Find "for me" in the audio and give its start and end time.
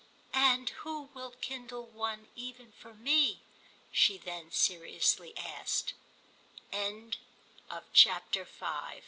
2.71-3.41